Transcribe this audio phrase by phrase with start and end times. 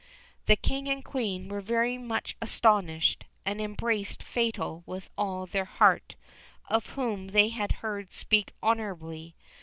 [0.47, 6.15] The King and Queen were very much astonished, and embraced Fatal with all their heart,
[6.67, 9.35] of whom they had heard speak honourably.